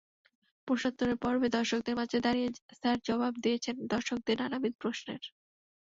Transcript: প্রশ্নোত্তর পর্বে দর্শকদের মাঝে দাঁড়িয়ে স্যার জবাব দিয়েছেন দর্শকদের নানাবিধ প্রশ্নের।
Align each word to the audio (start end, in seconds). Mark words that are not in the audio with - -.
প্রশ্নোত্তর 0.67 1.09
পর্বে 1.23 1.47
দর্শকদের 1.57 1.95
মাঝে 1.99 2.17
দাঁড়িয়ে 2.25 2.47
স্যার 2.79 2.97
জবাব 3.07 3.33
দিয়েছেন 3.43 3.75
দর্শকদের 3.93 4.35
নানাবিধ 4.41 4.73
প্রশ্নের। 4.81 5.21